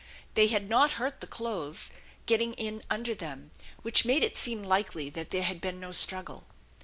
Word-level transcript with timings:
They 0.33 0.47
had 0.47 0.67
not 0.67 0.93
hurt 0.93 1.21
the 1.21 1.27
clothes, 1.27 1.91
getting 2.25 2.53
in 2.55 2.81
under 2.89 3.13
them, 3.13 3.51
which 3.83 4.03
made 4.03 4.23
it 4.23 4.35
seem 4.35 4.63
likely 4.63 5.11
that 5.11 5.29
there 5.29 5.43
had 5.43 5.61
been 5.61 5.79
no 5.79 5.91
struggle. 5.91 6.43